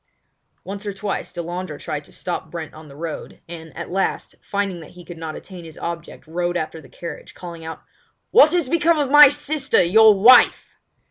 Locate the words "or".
0.87-0.93